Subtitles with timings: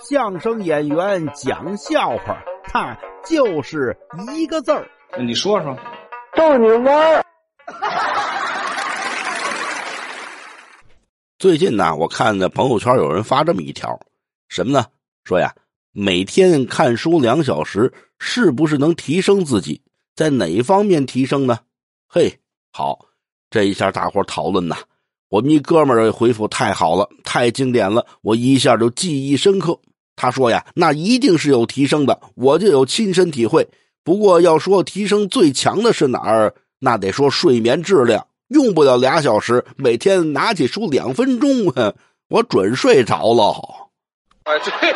[0.00, 3.96] 相声演员讲笑话，他就是
[4.32, 4.88] 一个字儿。
[5.18, 5.76] 你说说，
[6.36, 7.24] 逗你玩儿。
[11.36, 13.98] 最近呢，我看在朋友圈有人发这么一条，
[14.48, 14.86] 什么呢？
[15.24, 15.52] 说呀，
[15.90, 19.82] 每天看书两小时，是不是能提升自己？
[20.14, 21.58] 在哪一方面提升呢？
[22.08, 22.38] 嘿，
[22.72, 23.06] 好，
[23.50, 24.76] 这一下大伙讨论呐。
[25.28, 29.78] 我们一哥们儿回复太好了，太经典了，我一下就记忆深刻。
[30.20, 33.68] 他说呀，那一定是有提升的，我就有亲身体会。
[34.02, 41.72] 不过要说提升最强的是哪儿，那得说睡眠质量，用不了俩小时，每天拿起书两分钟，
[42.30, 43.52] 我准睡着了。
[44.42, 44.92] 啊，对。